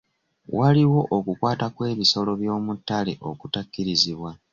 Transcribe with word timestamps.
Waliwo 0.57 1.01
okukwata 1.17 1.65
kw'ebisolo 1.75 2.31
by'omu 2.41 2.71
ttale 2.79 3.13
okutakkirizibwa. 3.29 4.31